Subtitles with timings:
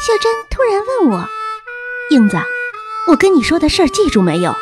[0.00, 1.28] 秀珍突然问我
[2.08, 2.38] ：“英子，
[3.08, 4.56] 我跟你说的事儿记住没有？”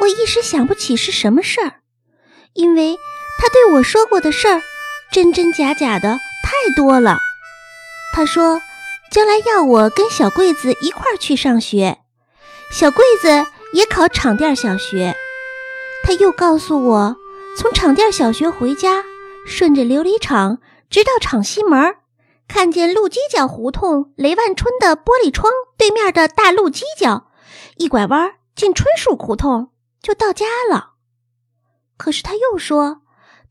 [0.00, 1.80] 我一时想不起是什么事儿，
[2.52, 2.98] 因为
[3.38, 4.60] 他对我说过的事儿，
[5.10, 7.18] 真真假假的太多了。
[8.14, 8.60] 他说，
[9.10, 12.00] 将来要我跟小桂子一块儿去上学，
[12.70, 15.16] 小桂子也考场店小学。
[16.04, 17.16] 他又告诉我，
[17.56, 19.02] 从场店小学回家，
[19.46, 20.58] 顺着琉璃厂
[20.90, 21.96] 直到厂西门。
[22.52, 27.30] 看见鹿犄角胡同雷万春的玻璃窗对面的大鹿犄角，
[27.76, 29.70] 一拐弯进春树胡同
[30.02, 30.94] 就到家了。
[31.96, 33.02] 可是他又说，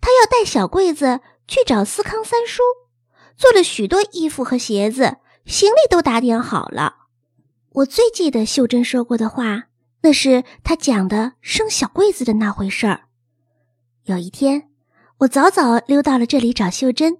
[0.02, 2.62] 他要带小桂子去找思康三叔，
[3.38, 7.06] 做了许多衣服和鞋子，行李都打点好了。
[7.70, 9.68] 我最记得秀珍说过的话，
[10.02, 13.04] 那是他讲的生小桂子的那回事儿。
[14.04, 14.70] 有一天，
[15.20, 17.20] 我早早溜到了这里找秀珍。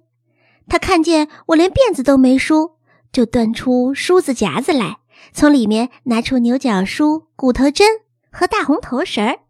[0.70, 2.76] 他看见我连辫子都没梳，
[3.10, 5.00] 就端出梳子夹子来，
[5.32, 7.88] 从里面拿出牛角梳、骨头针
[8.30, 9.40] 和大红头绳儿，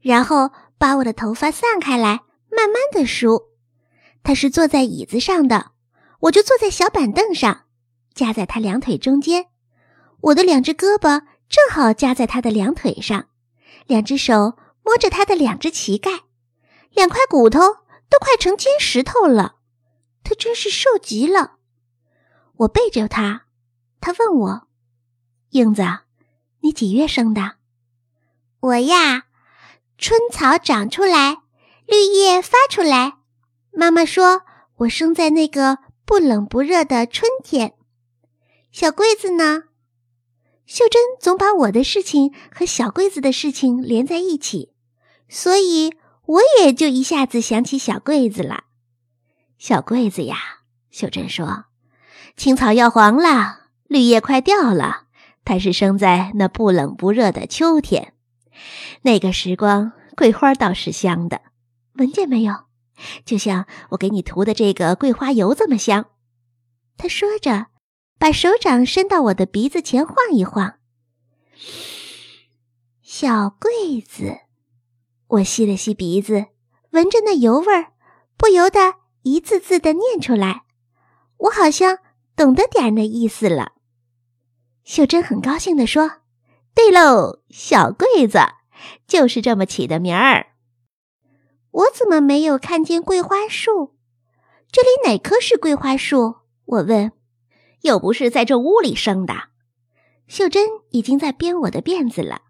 [0.00, 3.42] 然后把我的头发散开来，慢慢的梳。
[4.22, 5.72] 他是坐在椅子上的，
[6.20, 7.64] 我就坐在小板凳上，
[8.14, 9.48] 夹在他两腿中间。
[10.22, 11.20] 我的两只胳膊
[11.50, 13.26] 正好夹在他的两腿上，
[13.86, 16.10] 两只手摸着他的两只膝盖，
[16.94, 17.60] 两块骨头
[18.08, 19.56] 都快成尖石头了。
[20.32, 21.58] 他真是瘦极了。
[22.56, 23.44] 我背着他，
[24.00, 24.68] 他问我
[25.52, 25.82] ：“英子，
[26.60, 27.56] 你几月生的？”
[28.60, 29.24] 我呀，
[29.98, 31.42] 春草长出来，
[31.86, 33.18] 绿叶发出来。
[33.72, 34.40] 妈妈说
[34.76, 37.74] 我生在那个不冷不热的春天。
[38.70, 39.64] 小桂子呢？
[40.64, 44.72] 秀珍总把我的事情和小桂子的事情连在一起，
[45.28, 45.94] 所以
[46.24, 48.64] 我也就一下子想起小桂子了。
[49.62, 50.36] 小桂子呀，
[50.90, 51.66] 秀珍说
[52.36, 55.04] ：“青草要黄了，绿叶快掉了。
[55.44, 58.12] 它是生在那不冷不热的秋天，
[59.02, 61.42] 那个时光，桂花倒是香的，
[61.92, 62.64] 闻见没有？
[63.24, 66.06] 就像我给你涂的这个桂花油这么香。”
[66.98, 67.66] 他说着，
[68.18, 70.80] 把手掌伸到我的鼻子前晃一晃。
[73.00, 74.38] 小桂子，
[75.28, 76.46] 我吸了吸鼻子，
[76.90, 77.92] 闻着那油味儿，
[78.36, 79.01] 不由得。
[79.22, 80.64] 一字字的念出来，
[81.36, 81.98] 我好像
[82.34, 83.72] 懂得点那意思了。
[84.84, 86.22] 秀珍很高兴地说
[86.74, 88.40] ：“对喽，小桂子
[89.06, 90.48] 就是这么起的名儿。”
[91.70, 93.94] 我怎么没有看见桂花树？
[94.70, 96.36] 这里哪棵是桂花树？
[96.64, 97.12] 我问。
[97.82, 99.34] 又不是在这屋里生的。
[100.26, 102.42] 秀珍已经在编我的辫子了，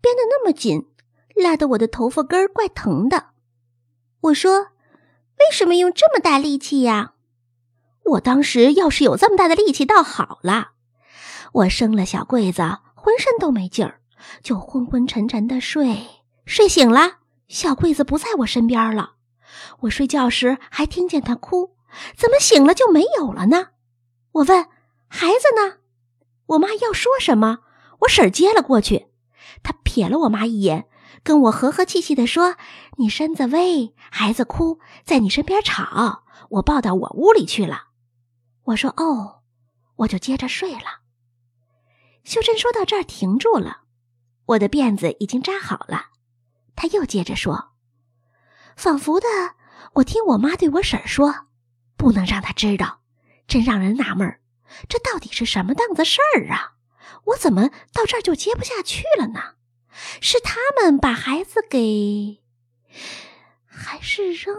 [0.00, 0.88] 编得那么紧，
[1.34, 3.30] 拉得我的头发根儿怪疼的。
[4.20, 4.68] 我说。
[5.38, 7.12] 为什么用这么大力气呀？
[8.04, 10.70] 我当时要是有这么大的力气，倒好了。
[11.52, 12.62] 我生了小桂子，
[12.94, 14.00] 浑身都没劲儿，
[14.42, 16.06] 就昏昏沉沉的睡。
[16.44, 19.14] 睡醒了，小桂子不在我身边了。
[19.80, 21.76] 我睡觉时还听见她哭，
[22.16, 23.68] 怎么醒了就没有了呢？
[24.32, 24.66] 我问
[25.08, 25.78] 孩子呢？
[26.46, 27.58] 我妈要说什么，
[28.00, 29.08] 我婶接了过去。
[29.62, 30.86] 她瞥了我妈一眼。
[31.22, 32.56] 跟我和和气气地说
[32.98, 37.88] ：“你身子微，孩子哭，在你身边吵，我抱到我屋里去了。”
[38.64, 39.42] 我说：“哦，
[39.96, 41.00] 我就接着睡了。”
[42.24, 43.82] 秀珍说到这儿停住了，
[44.46, 46.06] 我的辫子已经扎好了。
[46.74, 47.72] 她又接着说
[48.76, 49.26] ：“仿佛的，
[49.94, 51.46] 我听我妈对我婶儿说，
[51.96, 53.00] 不能让她知道，
[53.46, 54.40] 真让人纳闷儿，
[54.88, 56.74] 这到底是什么档子事儿啊？
[57.26, 59.40] 我怎么到这儿就接不下去了呢？”
[60.20, 62.42] 是他们把孩子给，
[63.64, 64.56] 还是扔？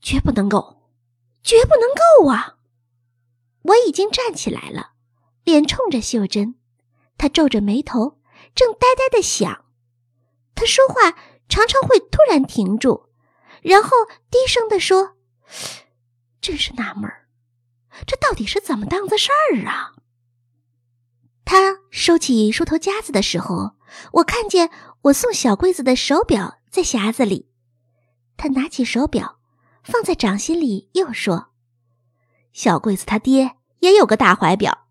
[0.00, 0.90] 绝不能够，
[1.42, 2.56] 绝不能够啊！
[3.62, 4.92] 我已经站起来了，
[5.44, 6.54] 脸冲着秀珍，
[7.18, 8.20] 她皱着眉头，
[8.54, 9.66] 正呆呆的想。
[10.54, 13.10] 她说话常常会突然停住，
[13.62, 13.90] 然后
[14.30, 15.16] 低声的说
[16.40, 17.28] ：“真是纳闷儿，
[18.06, 19.94] 这到底是怎么档子事儿啊？”
[22.08, 23.72] 收起梳头夹子的时候，
[24.12, 24.70] 我看见
[25.02, 27.50] 我送小桂子的手表在匣子里。
[28.38, 29.40] 他拿起手表，
[29.82, 31.48] 放在掌心里，又说
[32.54, 34.86] ：“小桂子他爹也有个大怀表，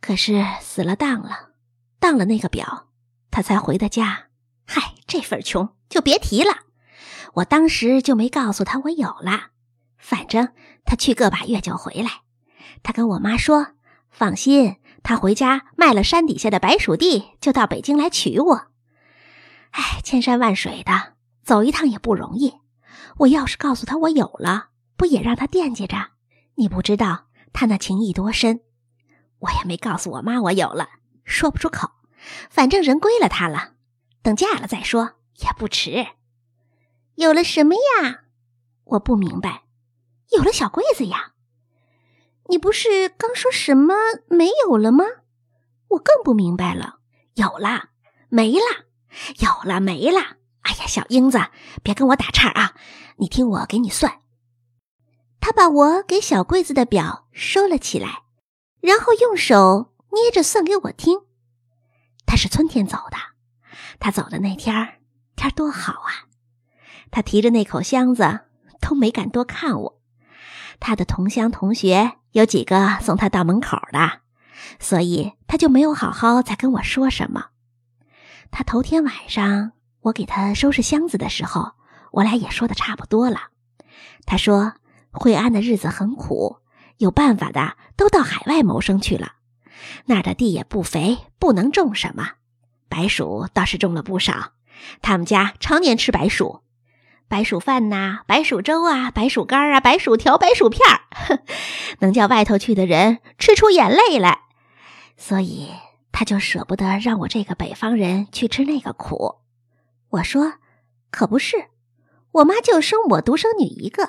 [0.00, 1.50] 可是死了当了，
[1.98, 2.88] 当了那个表，
[3.30, 4.28] 他才回的家。
[4.64, 6.60] 嗨，这份穷就别提了。
[7.34, 9.48] 我当时就没告诉他我有了，
[9.98, 10.48] 反正
[10.86, 12.22] 他去个把月就回来。
[12.82, 13.74] 他跟我妈说，
[14.08, 18.66] 放心。”他回家卖了山底下的白薯地，就到北京来娶我。
[19.70, 22.54] 哎，千山万水的走一趟也不容易。
[23.18, 26.10] 我要是告诉他我有了，不也让他惦记着？
[26.54, 28.60] 你不知道他那情意多深。
[29.40, 30.88] 我也没告诉我妈我有了，
[31.24, 31.90] 说不出口。
[32.48, 33.72] 反正人归了他了，
[34.22, 36.06] 等嫁了再说也不迟。
[37.16, 38.20] 有了什么呀？
[38.84, 39.64] 我不明白。
[40.30, 41.31] 有了小柜子呀。
[42.52, 43.94] 你不是刚说什么
[44.28, 45.06] 没有了吗？
[45.88, 46.98] 我更不明白了。
[47.32, 47.88] 有了，
[48.28, 48.84] 没了，
[49.38, 50.36] 有了，没了。
[50.60, 51.40] 哎呀，小英子，
[51.82, 52.74] 别跟我打岔啊！
[53.16, 54.20] 你听我给你算。
[55.40, 58.24] 他把我给小柜子的表收了起来，
[58.82, 61.20] 然后用手捏着算给我听。
[62.26, 63.16] 他是春天走的，
[63.98, 65.00] 他走的那天
[65.36, 66.28] 天多好啊！
[67.10, 68.40] 他提着那口箱子
[68.78, 70.02] 都没敢多看我。
[70.78, 74.20] 他的同乡同学有几个送他到门口的，
[74.78, 77.46] 所以他就没有好好再跟我说什么。
[78.50, 81.72] 他头天晚上我给他收拾箱子的时候，
[82.10, 83.48] 我俩也说的差不多了。
[84.26, 84.74] 他说
[85.10, 86.58] 惠安的日子很苦，
[86.98, 89.32] 有办法的都到海外谋生去了。
[90.06, 92.32] 那儿的地也不肥，不能种什么。
[92.88, 94.52] 白薯倒是种了不少，
[95.00, 96.60] 他们家常年吃白薯，
[97.26, 101.00] 白薯饭呐，白薯粥啊，白薯干啊，白薯条，白薯片儿，
[102.00, 104.42] 能叫外头去的人吃出眼泪来。
[105.16, 105.70] 所以
[106.10, 109.36] 他就舍不得让我这个北方人去吃那个苦。
[110.10, 110.54] 我说，
[111.10, 111.68] 可不是，
[112.32, 114.04] 我妈就生我独生女一个，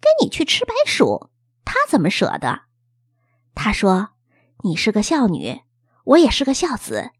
[0.00, 1.30] 跟你去吃白薯，
[1.64, 2.62] 她怎么舍得？
[3.54, 4.10] 他说。
[4.64, 5.60] 你是个孝女，
[6.04, 7.10] 我也是个孝子。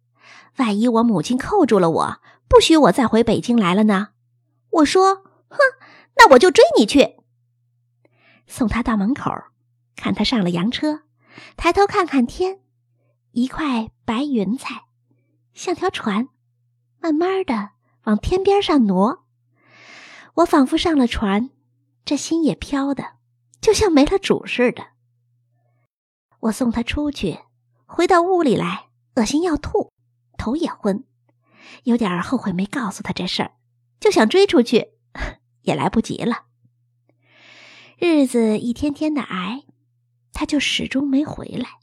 [0.56, 4.08] 万一我母亲扣住了我，不许我再回北京来了呢？
[4.70, 5.16] 我说
[5.48, 5.58] ：“哼，
[6.16, 7.16] 那我就追你去。”
[8.48, 9.30] 送他到门口，
[9.96, 11.02] 看他上了洋车，
[11.56, 12.60] 抬头看看天，
[13.32, 14.84] 一块白云彩，
[15.54, 16.28] 像条船，
[17.00, 17.70] 慢慢的
[18.04, 19.24] 往天边上挪。
[20.34, 21.50] 我仿佛上了船，
[22.04, 23.14] 这心也飘的，
[23.60, 24.88] 就像没了主似的。
[26.40, 27.40] 我送他出去，
[27.86, 29.90] 回到屋里来，恶心要吐，
[30.36, 31.04] 头也昏，
[31.84, 33.52] 有点后悔没告诉他这事儿，
[33.98, 34.92] 就想追出去，
[35.62, 36.44] 也来不及了。
[37.98, 39.64] 日子一天天的挨，
[40.36, 41.78] 他就始终没回来。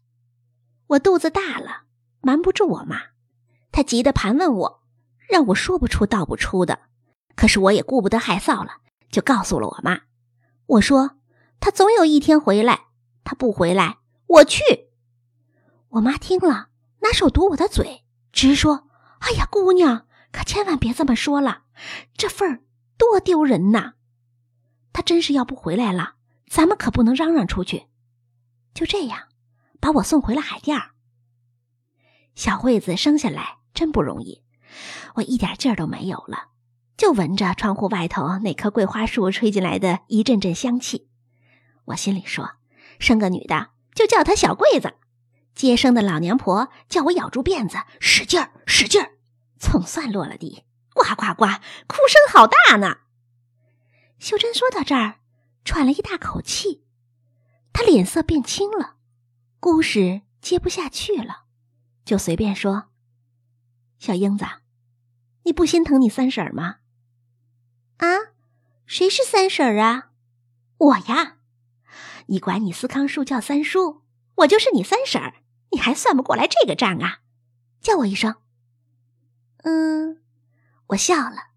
[0.85, 1.85] 我肚子大了，
[2.21, 2.97] 瞒不住我妈，
[3.71, 4.83] 她急得盘问我，
[5.27, 6.81] 让我说不出道不出的。
[7.35, 8.73] 可是我也顾不得害臊了，
[9.09, 10.01] 就告诉了我妈。
[10.67, 11.17] 我说
[11.59, 12.89] 他总有一天回来，
[13.23, 13.97] 他不回来。
[14.27, 14.61] 我去，
[15.89, 16.67] 我妈听了，
[17.01, 18.87] 拿手堵我的嘴，直说
[19.21, 21.63] ：“哎呀，姑娘，可千万别这么说了，
[22.15, 22.61] 这份儿
[22.99, 23.93] 多丢人呐！
[24.91, 26.17] 他真是要不回来了，
[26.47, 27.87] 咱们可不能嚷嚷出去。”
[28.73, 29.27] 就这样，
[29.79, 30.79] 把我送回了海淀。
[32.35, 34.43] 小惠子生下来真不容易，
[35.15, 36.49] 我一点劲儿都没有了，
[36.97, 41.09] 就闻着窗户外头那棵桂花树吹进来的一阵阵香气，
[41.85, 42.53] 我心里说
[42.99, 44.95] ：“生个女的。”就叫她小桂子，
[45.53, 49.11] 接生的老娘婆叫我咬住辫子，使劲儿，使劲儿，
[49.59, 50.63] 总算落了地，
[50.95, 51.45] 呱呱呱，
[51.85, 52.97] 哭声好大呢。
[54.17, 55.19] 秀珍说到这儿，
[55.63, 56.82] 喘了一大口气，
[57.73, 58.95] 他脸色变青了，
[59.59, 61.45] 故事接不下去了，
[62.05, 62.89] 就随便说
[63.97, 64.45] ：“小英子，
[65.43, 66.77] 你不心疼你三婶吗？”
[67.97, 68.07] 啊，
[68.85, 70.11] 谁是三婶啊？
[70.77, 71.37] 我呀。
[72.27, 74.03] 你管你思康叔叫三叔，
[74.35, 77.19] 我就是你三婶儿，你还算不过来这个账啊？
[77.81, 78.35] 叫我一声。
[79.63, 80.21] 嗯，
[80.87, 81.49] 我笑了，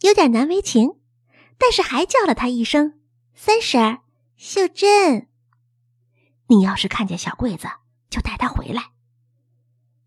[0.00, 1.00] 有点难为情，
[1.58, 3.00] 但是还叫了他一声
[3.34, 4.02] 三婶儿。
[4.36, 5.28] 秀珍，
[6.48, 7.68] 你要是看见小桂子，
[8.08, 8.92] 就带她回来。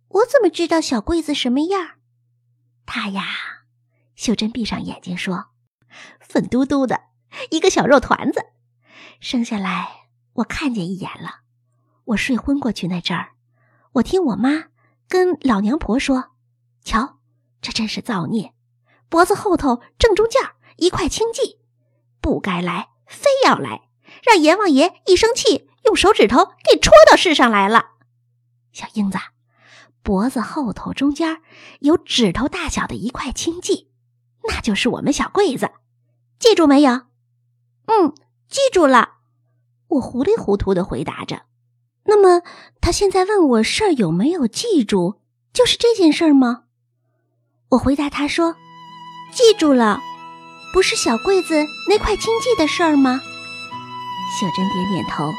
[0.07, 1.97] 我怎么知道小桂子什么样？
[2.85, 3.23] 她呀，
[4.15, 5.47] 秀珍闭上眼睛说，
[6.19, 7.01] 粉嘟嘟的
[7.51, 8.45] 一个小肉团子，
[9.19, 10.09] 生下来。
[10.33, 11.41] 我看见一眼了，
[12.05, 13.33] 我睡昏过去那阵儿，
[13.93, 14.69] 我听我妈
[15.07, 16.31] 跟老娘婆说
[16.81, 17.19] ：“瞧，
[17.61, 18.53] 这真是造孽！
[19.09, 20.41] 脖子后头正中间
[20.77, 21.59] 一块青迹，
[22.21, 23.89] 不该来，非要来，
[24.23, 27.91] 让阎王爷一生气，用手指头给戳到世上来了。”
[28.71, 29.17] 小英子，
[30.03, 31.41] 脖子后头中间
[31.79, 33.89] 有指头大小的一块青迹，
[34.47, 35.71] 那就是我们小桂子，
[36.39, 36.91] 记住没有？
[37.87, 38.13] 嗯，
[38.47, 39.15] 记住了。
[39.87, 41.43] 我糊里糊涂的回答着，
[42.03, 42.43] 那么
[42.79, 45.21] 他现在问我事儿有没有记住，
[45.51, 46.65] 就是这件事儿吗？
[47.69, 48.55] 我回答他说
[49.33, 49.99] ：“记住了，
[50.71, 53.19] 不是小柜子那块青记的事儿吗？”
[54.39, 55.31] 秀珍点点头。